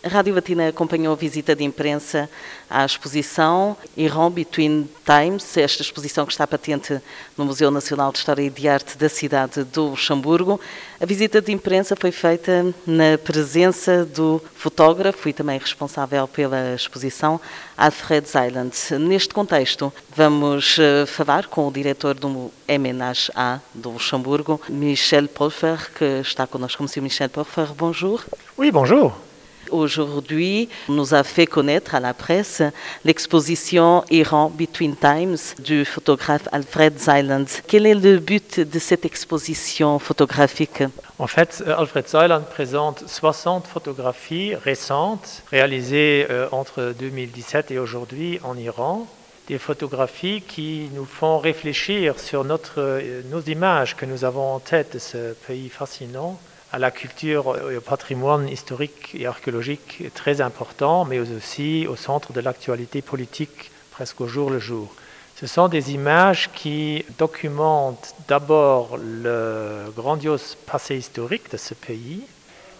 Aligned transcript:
A 0.00 0.08
Rádio 0.08 0.32
Latina 0.32 0.68
acompanhou 0.68 1.12
a 1.12 1.16
visita 1.16 1.56
de 1.56 1.64
imprensa 1.64 2.30
à 2.70 2.84
exposição 2.84 3.76
Iran 3.96 4.30
Between 4.30 4.88
Times, 5.04 5.56
esta 5.56 5.82
exposição 5.82 6.24
que 6.24 6.30
está 6.30 6.46
patente 6.46 7.00
no 7.36 7.44
Museu 7.44 7.68
Nacional 7.68 8.12
de 8.12 8.18
História 8.18 8.42
e 8.42 8.48
de 8.48 8.68
Arte 8.68 8.96
da 8.96 9.08
cidade 9.08 9.64
do 9.64 9.88
Luxemburgo. 9.88 10.60
A 11.00 11.04
visita 11.04 11.42
de 11.42 11.50
imprensa 11.50 11.96
foi 11.96 12.12
feita 12.12 12.72
na 12.86 13.18
presença 13.18 14.04
do 14.04 14.40
fotógrafo 14.54 15.28
e 15.28 15.32
também 15.32 15.58
responsável 15.58 16.28
pela 16.28 16.76
exposição, 16.76 17.40
Alfred 17.76 18.28
Zeiland. 18.28 18.76
Neste 19.00 19.34
contexto, 19.34 19.92
vamos 20.14 20.76
eh, 20.78 21.06
falar 21.06 21.48
com 21.48 21.66
o 21.66 21.72
diretor 21.72 22.14
do 22.14 22.52
MNH 22.68 23.60
do 23.74 23.90
Luxemburgo, 23.90 24.60
Michel 24.68 25.26
Polfer, 25.26 25.90
que 25.92 26.20
está 26.20 26.46
connosco. 26.46 26.84
Monsieur 26.84 27.02
Michel 27.02 27.30
Polfer, 27.30 27.66
bonjour. 27.74 28.24
Oui, 28.56 28.70
bonjour. 28.70 29.27
Aujourd'hui, 29.70 30.68
nous 30.88 31.14
a 31.14 31.22
fait 31.22 31.46
connaître 31.46 31.94
à 31.94 32.00
la 32.00 32.14
presse 32.14 32.62
l'exposition 33.04 34.04
Iran 34.10 34.50
Between 34.54 34.96
Times 34.96 35.36
du 35.58 35.84
photographe 35.84 36.48
Alfred 36.52 36.98
Zeiland. 36.98 37.46
Quel 37.66 37.86
est 37.86 37.94
le 37.94 38.18
but 38.18 38.60
de 38.60 38.78
cette 38.78 39.04
exposition 39.04 39.98
photographique? 39.98 40.82
En 41.18 41.26
fait, 41.26 41.62
euh, 41.66 41.76
Alfred 41.76 42.06
Zeiland 42.08 42.42
présente 42.42 43.04
60 43.06 43.66
photographies 43.66 44.54
récentes 44.54 45.42
réalisées 45.50 46.26
euh, 46.30 46.48
entre 46.52 46.94
2017 46.98 47.70
et 47.70 47.78
aujourd'hui 47.78 48.38
en 48.44 48.56
Iran. 48.56 49.06
Des 49.48 49.58
photographies 49.58 50.42
qui 50.42 50.90
nous 50.94 51.06
font 51.06 51.38
réfléchir 51.38 52.20
sur 52.20 52.44
notre, 52.44 52.74
euh, 52.78 53.22
nos 53.30 53.40
images 53.40 53.96
que 53.96 54.06
nous 54.06 54.24
avons 54.24 54.54
en 54.54 54.60
tête 54.60 54.94
de 54.94 54.98
ce 54.98 55.32
pays 55.46 55.68
fascinant 55.68 56.38
à 56.72 56.78
la 56.78 56.90
culture 56.90 57.56
et 57.70 57.76
au 57.76 57.80
patrimoine 57.80 58.48
historique 58.48 59.14
et 59.14 59.26
archéologique 59.26 60.04
très 60.14 60.40
important, 60.40 61.04
mais 61.04 61.18
aussi 61.18 61.86
au 61.88 61.96
centre 61.96 62.32
de 62.32 62.40
l'actualité 62.40 63.02
politique 63.02 63.70
presque 63.90 64.20
au 64.20 64.28
jour 64.28 64.50
le 64.50 64.58
jour. 64.58 64.94
Ce 65.40 65.46
sont 65.46 65.68
des 65.68 65.92
images 65.92 66.50
qui 66.52 67.04
documentent 67.16 68.14
d'abord 68.26 68.96
le 68.96 69.84
grandiose 69.96 70.56
passé 70.66 70.96
historique 70.96 71.50
de 71.50 71.56
ce 71.56 71.74
pays, 71.74 72.22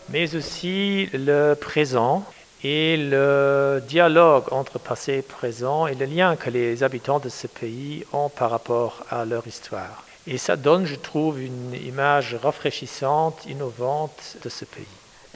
mais 0.09 0.35
aussi 0.35 1.09
le 1.13 1.55
présent 1.55 2.25
et 2.65 2.97
le 2.97 3.81
dialogue 3.87 4.53
entre 4.53 4.79
passé 4.79 5.19
et 5.19 5.23
présent 5.23 5.87
et 5.87 5.95
le 5.95 6.07
lien 6.07 6.35
que 6.35 6.51
les 6.51 6.83
habitants 6.83 7.21
de 7.21 7.29
ce 7.29 7.47
pays 7.47 8.05
ont 8.13 8.29
par 8.29 8.51
rapport 8.51 9.05
à 9.11 9.25
leur 9.25 9.47
histoire. 9.47 10.08
Et 10.31 10.37
ça 10.37 10.57
donne, 10.57 10.85
je 10.85 10.95
trouve, 10.95 11.41
une 11.41 11.73
image 11.87 12.37
rafraîchissante, 12.43 13.47
innovante 13.49 14.37
de 14.45 14.51
ce 14.51 14.67
pays. 14.67 14.85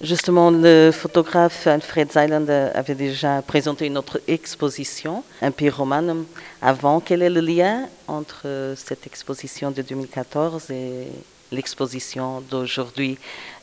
Justement, 0.02 0.50
le 0.50 0.90
photographe 0.92 1.66
Alfred 1.66 2.12
Zeiland 2.12 2.46
avait 2.74 2.94
déjà 2.94 3.40
présenté 3.40 3.86
une 3.86 3.96
autre 3.96 4.20
exposition, 4.28 5.24
Empire 5.40 5.78
Romanum, 5.78 6.26
avant. 6.60 7.00
Quel 7.00 7.22
est 7.22 7.30
le 7.30 7.40
lien 7.40 7.88
entre 8.06 8.74
cette 8.76 9.06
exposition 9.06 9.70
de 9.70 9.80
2014 9.80 10.70
et 10.70 11.08
l'exposition 11.52 12.42
d'aujourd'hui, 12.42 13.16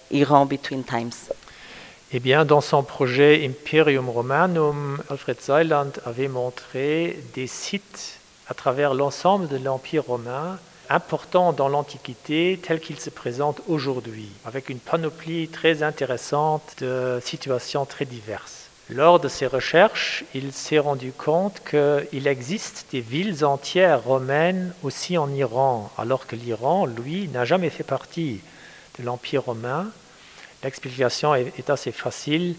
Iran 0.10 0.48
Between 0.48 0.84
Times? 0.84 1.30
Eh 2.12 2.20
bien, 2.20 2.44
dans 2.44 2.62
son 2.62 2.82
projet 2.82 3.46
Imperium 3.46 4.10
Romanum, 4.10 4.98
Alfred 5.12 5.40
Zeiland 5.40 5.92
avait 6.08 6.28
montré 6.28 7.20
des 7.36 7.46
sites 7.46 8.20
à 8.48 8.56
travers 8.56 8.96
l'ensemble 8.96 9.48
de 9.48 9.58
l'Empire 9.58 10.06
romain 10.06 10.58
important 10.90 11.54
dans 11.54 11.70
l'Antiquité 11.70 12.60
tel 12.62 12.80
qu'il 12.80 13.00
se 13.00 13.10
présente 13.10 13.62
aujourd'hui, 13.68 14.30
avec 14.46 14.70
une 14.70 14.80
panoplie 14.80 15.48
très 15.48 15.84
intéressante 15.84 16.76
de 16.80 17.20
situations 17.24 17.86
très 17.86 18.06
diverses. 18.06 18.70
Lors 18.90 19.20
de 19.20 19.28
ses 19.28 19.46
recherches, 19.46 20.24
il 20.34 20.52
s'est 20.52 20.80
rendu 20.80 21.12
compte 21.12 21.62
qu'il 21.70 22.26
existe 22.26 22.88
des 22.92 23.02
villes 23.02 23.46
entières 23.46 24.04
romaines 24.04 24.74
aussi 24.82 25.16
en 25.16 25.32
Iran, 25.32 25.92
alors 26.00 26.26
que 26.26 26.36
l'Iran, 26.36 26.88
lui, 26.88 27.28
n'a 27.28 27.46
jamais 27.46 27.70
fait 27.70 27.84
partie 27.84 28.42
de 28.98 29.06
l'Empire 29.06 29.44
romain. 29.44 29.86
L'explication 30.64 31.36
est 31.36 31.70
assez 31.70 31.92
facile. 31.92 32.56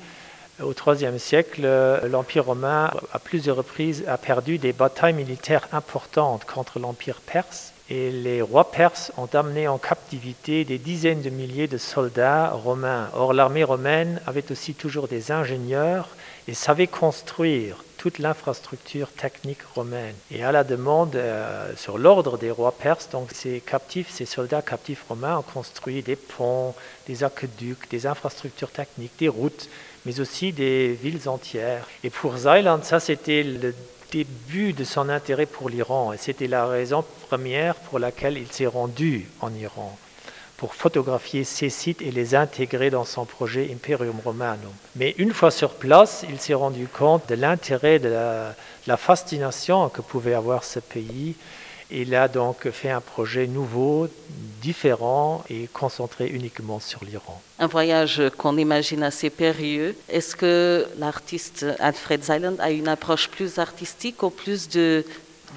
Au 0.62 0.72
IIIe 0.72 1.19
siècle, 1.19 1.69
l'Empire 2.08 2.44
romain, 2.44 2.92
à 3.12 3.19
plusieurs 3.19 3.56
reprises, 3.56 4.04
a 4.06 4.16
perdu 4.16 4.58
des 4.58 4.72
batailles 4.72 5.14
militaires 5.14 5.66
importantes 5.72 6.44
contre 6.44 6.78
l'Empire 6.78 7.20
perse 7.20 7.72
et 7.90 8.12
les 8.12 8.40
rois 8.40 8.70
perses 8.70 9.12
ont 9.16 9.28
amené 9.32 9.66
en 9.66 9.76
captivité 9.76 10.64
des 10.64 10.78
dizaines 10.78 11.22
de 11.22 11.30
milliers 11.30 11.66
de 11.66 11.76
soldats 11.76 12.50
romains. 12.50 13.10
Or, 13.14 13.32
l'armée 13.32 13.64
romaine 13.64 14.20
avait 14.28 14.50
aussi 14.52 14.74
toujours 14.74 15.08
des 15.08 15.32
ingénieurs 15.32 16.08
et 16.46 16.54
savait 16.54 16.86
construire 16.86 17.84
toute 17.98 18.18
l'infrastructure 18.18 19.10
technique 19.10 19.62
romaine. 19.74 20.14
Et 20.30 20.44
à 20.44 20.52
la 20.52 20.64
demande, 20.64 21.16
euh, 21.16 21.70
sur 21.76 21.98
l'ordre 21.98 22.38
des 22.38 22.50
rois 22.50 22.72
perses, 22.72 23.10
donc 23.10 23.30
ces 23.34 23.60
captifs, 23.60 24.08
ces 24.08 24.24
soldats 24.24 24.62
captifs 24.62 25.04
romains 25.08 25.36
ont 25.36 25.42
construit 25.42 26.00
des 26.02 26.16
ponts, 26.16 26.74
des 27.08 27.24
aqueducs, 27.24 27.90
des 27.90 28.06
infrastructures 28.06 28.70
techniques, 28.70 29.18
des 29.18 29.28
routes, 29.28 29.68
mais 30.06 30.20
aussi 30.20 30.52
des 30.52 30.92
villes 30.92 31.28
entières. 31.28 31.86
Et 32.04 32.08
pour 32.08 32.36
Zeiland, 32.38 32.82
ça 32.84 33.00
c'était 33.00 33.42
le 33.42 33.74
début 34.10 34.72
de 34.72 34.84
son 34.84 35.09
intérêt 35.09 35.47
pour 35.47 35.69
l'Iran 35.69 36.12
et 36.12 36.16
c'était 36.16 36.47
la 36.47 36.66
raison 36.66 37.04
première 37.28 37.75
pour 37.75 37.98
laquelle 37.98 38.38
il 38.38 38.50
s'est 38.50 38.66
rendu 38.66 39.28
en 39.41 39.53
Iran 39.54 39.97
pour 40.60 40.75
photographier 40.75 41.43
ces 41.43 41.71
sites 41.71 42.03
et 42.03 42.10
les 42.10 42.34
intégrer 42.34 42.91
dans 42.91 43.06
son 43.06 43.25
projet 43.25 43.70
Imperium 43.72 44.20
Romanum. 44.22 44.72
Mais 44.94 45.15
une 45.16 45.32
fois 45.32 45.50
sur 45.50 45.70
place, 45.70 46.22
il 46.28 46.38
s'est 46.38 46.53
rendu 46.53 46.87
compte 46.87 47.26
de 47.31 47.34
l'intérêt, 47.34 47.99
de 47.99 48.10
la, 48.10 48.54
la 48.87 48.97
fascination 48.99 49.88
que 49.88 50.03
pouvait 50.03 50.34
avoir 50.34 50.65
ce 50.65 50.78
pays 50.78 51.34
il 51.92 52.14
a 52.14 52.28
donc 52.28 52.70
fait 52.70 52.90
un 52.90 53.00
projet 53.00 53.46
nouveau, 53.46 54.08
différent 54.60 55.44
et 55.50 55.68
concentré 55.72 56.28
uniquement 56.28 56.80
sur 56.80 57.04
l'Iran. 57.04 57.40
Un 57.58 57.66
voyage 57.66 58.22
qu'on 58.36 58.56
imagine 58.56 59.02
assez 59.02 59.30
périlleux. 59.30 59.96
Est-ce 60.08 60.36
que 60.36 60.86
l'artiste 60.98 61.66
Alfred 61.78 62.22
Zeiland 62.22 62.56
a 62.58 62.70
une 62.70 62.88
approche 62.88 63.28
plus 63.28 63.58
artistique 63.58 64.22
ou 64.22 64.30
plus 64.30 64.68
de 64.68 65.04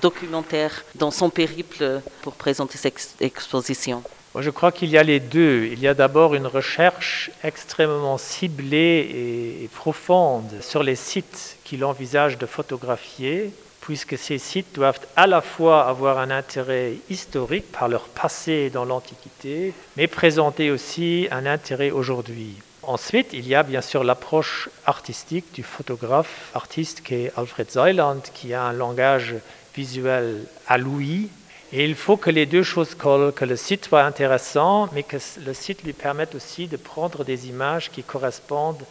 documentaire 0.01 0.83
dans 0.95 1.11
son 1.11 1.29
périple 1.29 2.01
pour 2.21 2.33
présenter 2.33 2.77
cette 2.77 3.15
exposition? 3.19 4.03
Je 4.39 4.50
crois 4.50 4.71
qu'il 4.71 4.89
y 4.89 4.97
a 4.97 5.03
les 5.03 5.19
deux. 5.19 5.69
Il 5.71 5.79
y 5.79 5.88
a 5.88 5.94
d'abord 5.94 6.33
une 6.33 6.47
recherche 6.47 7.29
extrêmement 7.44 8.17
ciblée 8.17 9.61
et 9.61 9.69
profonde 9.75 10.50
sur 10.61 10.81
les 10.81 10.95
sites 10.95 11.57
qu'il 11.63 11.85
envisage 11.85 12.39
de 12.39 12.47
photographier 12.47 13.53
puisque 13.83 14.17
ces 14.17 14.38
sites 14.38 14.73
doivent 14.75 15.01
à 15.17 15.27
la 15.27 15.41
fois 15.41 15.89
avoir 15.89 16.17
un 16.17 16.31
intérêt 16.31 16.94
historique 17.09 17.69
par 17.69 17.89
leur 17.89 18.03
passé 18.07 18.69
dans 18.69 18.85
l'Antiquité, 18.85 19.73
mais 19.97 20.07
présenter 20.07 20.71
aussi 20.71 21.27
un 21.31 21.45
intérêt 21.45 21.91
aujourd'hui. 21.91 22.55
Ensuite, 22.83 23.31
il 23.33 23.45
y 23.45 23.55
a 23.55 23.61
bien 23.61 23.81
sûr 23.81 24.05
l'approche 24.05 24.69
artistique 24.85 25.53
du 25.53 25.63
photographe 25.63 26.49
artiste 26.53 27.01
qui 27.03 27.16
est 27.16 27.31
Alfred 27.35 27.71
Zeiland, 27.71 28.21
qui 28.33 28.53
a 28.53 28.63
un 28.63 28.71
langage 28.71 29.35
visuel 29.75 30.45
à 30.69 30.77
Louis. 30.77 31.27
Et 31.74 31.83
il 31.83 31.95
faut 31.95 32.15
que 32.15 32.29
les 32.29 32.45
deux 32.45 32.63
choses 32.63 32.95
collent, 32.95 33.33
que 33.33 33.44
le 33.44 33.57
site 33.57 33.86
soit 33.86 34.03
intéressant, 34.03 34.88
mais 34.94 35.03
que 35.03 35.18
le 35.45 35.53
site 35.53 35.83
lui 35.83 35.91
permette 35.91 36.36
aussi 36.36 36.68
de 36.68 36.77
prendre 36.77 37.25
des 37.25 37.50
images 37.50 37.91
qui 37.91 38.03
correspondent 38.03 38.86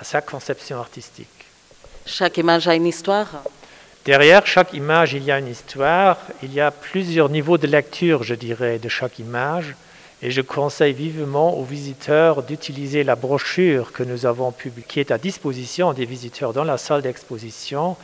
à 0.00 0.04
sa 0.04 0.20
conception 0.20 0.78
artistique. 0.78 1.26
Chaque 2.06 2.36
image 2.36 2.68
a 2.68 2.76
une 2.76 2.86
histoire 2.86 3.42
Derrière 4.08 4.46
chaque 4.46 4.72
image, 4.72 5.12
il 5.12 5.22
y 5.22 5.30
a 5.30 5.38
une 5.38 5.48
histoire, 5.48 6.16
il 6.42 6.54
y 6.54 6.62
a 6.62 6.70
plusieurs 6.70 7.28
niveaux 7.28 7.58
de 7.58 7.66
lecture, 7.66 8.22
je 8.22 8.34
dirais, 8.34 8.78
de 8.78 8.88
chaque 8.88 9.18
image. 9.18 9.74
Et 10.22 10.30
je 10.30 10.40
conseille 10.40 10.94
vivement 10.94 11.58
aux 11.58 11.62
visiteurs 11.62 12.42
d'utiliser 12.42 13.04
la 13.04 13.16
brochure 13.16 13.92
que 13.92 14.02
nous 14.02 14.24
avons 14.24 14.50
publiée, 14.50 14.86
qui 14.88 15.00
est 15.00 15.10
à 15.10 15.18
disposition 15.18 15.92
des 15.92 16.06
visiteurs 16.06 16.54
dans 16.54 16.64
la 16.64 16.78
salle 16.78 17.02
d'exposition. 17.02 17.98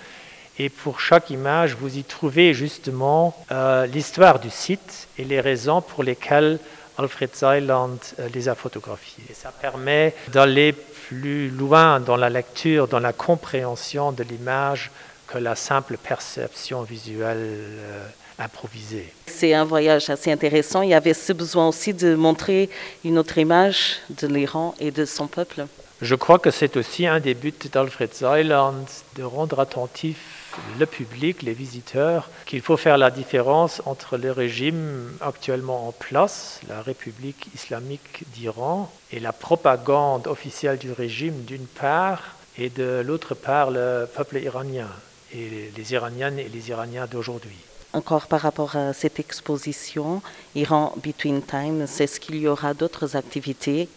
Et 0.58 0.68
pour 0.68 1.00
chaque 1.00 1.30
image, 1.30 1.74
vous 1.74 1.96
y 1.96 2.04
trouvez 2.04 2.52
justement 2.52 3.34
euh, 3.50 3.86
l'histoire 3.86 4.40
du 4.40 4.50
site 4.50 5.08
et 5.16 5.24
les 5.24 5.40
raisons 5.40 5.80
pour 5.80 6.04
lesquelles 6.04 6.58
Alfred 6.98 7.34
Zeiland 7.34 7.96
euh, 8.18 8.28
les 8.34 8.50
a 8.50 8.54
photographiés. 8.54 9.24
ça 9.32 9.52
permet 9.58 10.14
d'aller 10.28 10.74
plus 10.74 11.48
loin 11.48 11.98
dans 11.98 12.16
la 12.16 12.28
lecture, 12.28 12.88
dans 12.88 13.00
la 13.00 13.14
compréhension 13.14 14.12
de 14.12 14.22
l'image 14.22 14.90
que 15.34 15.38
la 15.38 15.56
simple 15.56 15.96
perception 15.96 16.82
visuelle 16.82 17.38
euh, 17.38 18.06
improvisée. 18.38 19.12
C'est 19.26 19.52
un 19.52 19.64
voyage 19.64 20.08
assez 20.08 20.30
intéressant. 20.30 20.82
Il 20.82 20.90
y 20.90 20.94
avait 20.94 21.14
ce 21.14 21.32
besoin 21.32 21.68
aussi 21.68 21.92
de 21.92 22.14
montrer 22.14 22.70
une 23.04 23.18
autre 23.18 23.38
image 23.38 23.96
de 24.10 24.28
l'Iran 24.28 24.76
et 24.78 24.92
de 24.92 25.04
son 25.04 25.26
peuple. 25.26 25.66
Je 26.02 26.14
crois 26.14 26.38
que 26.38 26.52
c'est 26.52 26.76
aussi 26.76 27.06
un 27.06 27.18
des 27.18 27.34
buts 27.34 27.52
d'Alfred 27.72 28.14
Zeiland 28.14 28.86
de 29.16 29.24
rendre 29.24 29.58
attentif 29.58 30.18
le 30.78 30.86
public, 30.86 31.42
les 31.42 31.52
visiteurs, 31.52 32.30
qu'il 32.46 32.60
faut 32.60 32.76
faire 32.76 32.96
la 32.96 33.10
différence 33.10 33.82
entre 33.86 34.16
le 34.16 34.30
régime 34.30 35.10
actuellement 35.20 35.88
en 35.88 35.92
place, 35.92 36.60
la 36.68 36.80
République 36.80 37.48
islamique 37.56 38.22
d'Iran, 38.34 38.92
et 39.10 39.18
la 39.18 39.32
propagande 39.32 40.28
officielle 40.28 40.78
du 40.78 40.92
régime 40.92 41.42
d'une 41.42 41.66
part, 41.66 42.36
et 42.56 42.70
de 42.70 43.02
l'autre 43.04 43.34
part 43.34 43.72
le 43.72 44.08
peuple 44.14 44.36
iranien, 44.38 44.90
et 45.34 45.70
les 45.76 45.92
Iraniennes 45.92 46.38
et 46.38 46.48
les 46.48 46.70
Iraniens 46.70 47.06
d'aujourd'hui. 47.10 47.56
Encore 47.92 48.26
par 48.26 48.40
rapport 48.40 48.76
à 48.76 48.92
cette 48.92 49.20
exposition, 49.20 50.20
Iran 50.54 50.94
Between 51.04 51.42
Times, 51.42 51.86
est-ce 52.00 52.18
qu'il 52.18 52.36
y 52.36 52.48
aura 52.48 52.74
d'autres 52.74 53.14
activités 53.16 53.88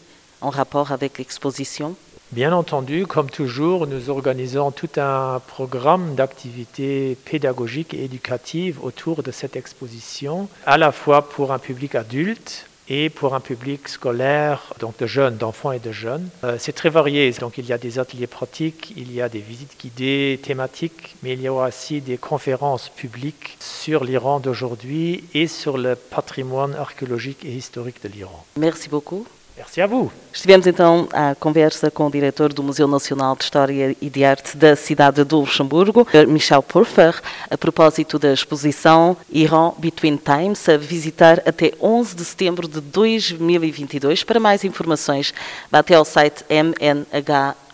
en 0.41 0.49
rapport 0.49 0.91
avec 0.91 1.17
l'exposition? 1.17 1.95
Bien 2.31 2.51
entendu, 2.51 3.07
comme 3.07 3.29
toujours, 3.29 3.87
nous 3.87 4.09
organisons 4.09 4.71
tout 4.71 4.89
un 4.97 5.39
programme 5.47 6.15
d'activités 6.15 7.17
pédagogiques 7.23 7.93
et 7.93 8.03
éducatives 8.03 8.83
autour 8.83 9.23
de 9.23 9.31
cette 9.31 9.55
exposition, 9.55 10.49
à 10.65 10.77
la 10.77 10.91
fois 10.91 11.29
pour 11.29 11.53
un 11.53 11.59
public 11.59 11.95
adulte 11.95 12.67
et 12.89 13.09
pour 13.09 13.35
un 13.35 13.39
public 13.39 13.87
scolaire, 13.87 14.73
donc 14.79 14.97
de 14.97 15.07
jeunes, 15.07 15.37
d'enfants 15.37 15.71
et 15.71 15.79
de 15.79 15.91
jeunes. 15.91 16.29
Euh, 16.43 16.55
c'est 16.59 16.73
très 16.73 16.89
varié, 16.89 17.31
donc 17.31 17.57
il 17.57 17.65
y 17.65 17.73
a 17.73 17.77
des 17.77 17.99
ateliers 17.99 18.27
pratiques, 18.27 18.93
il 18.95 19.11
y 19.13 19.21
a 19.21 19.29
des 19.29 19.39
visites 19.39 19.79
guidées 19.79 20.39
thématiques, 20.41 21.15
mais 21.23 21.33
il 21.33 21.41
y 21.41 21.47
a 21.47 21.53
aussi 21.53 22.01
des 22.01 22.17
conférences 22.17 22.89
publiques 22.89 23.57
sur 23.59 24.03
l'Iran 24.03 24.39
d'aujourd'hui 24.39 25.23
et 25.33 25.47
sur 25.47 25.77
le 25.77 25.95
patrimoine 25.95 26.75
archéologique 26.75 27.43
et 27.45 27.51
historique 27.51 28.01
de 28.03 28.09
l'Iran. 28.09 28.45
Merci 28.57 28.89
beaucoup. 28.89 29.27
Merci 29.67 29.81
a 29.81 29.87
vous. 29.87 30.09
Estivemos 30.33 30.65
então 30.65 31.09
à 31.11 31.35
conversa 31.35 31.91
com 31.91 32.07
o 32.07 32.11
diretor 32.11 32.53
do 32.53 32.63
Museu 32.63 32.87
Nacional 32.87 33.35
de 33.35 33.43
História 33.43 33.95
e 33.99 34.09
de 34.09 34.23
Arte 34.23 34.55
da 34.55 34.77
cidade 34.77 35.23
do 35.23 35.41
Luxemburgo, 35.41 36.07
Michel 36.27 36.63
Purfer, 36.63 37.19
a 37.49 37.57
propósito 37.57 38.17
da 38.17 38.31
exposição 38.31 39.17
Iran 39.29 39.73
Between 39.77 40.17
Times, 40.17 40.69
a 40.69 40.77
visitar 40.77 41.41
até 41.45 41.73
11 41.81 42.15
de 42.15 42.23
setembro 42.23 42.67
de 42.67 42.79
2022. 42.79 44.23
Para 44.23 44.39
mais 44.39 44.63
informações, 44.63 45.33
vá 45.69 45.79
até 45.79 45.95
ao 45.95 46.05
site 46.05 46.45
mnha.lu. 46.49 47.65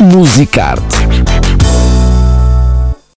Musicarte 0.00 0.96